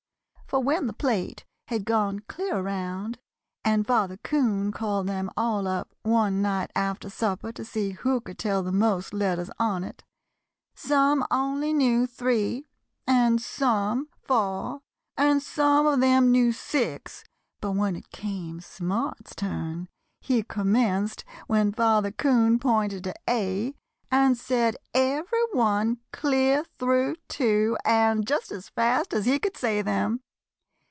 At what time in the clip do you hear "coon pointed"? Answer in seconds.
22.11-23.05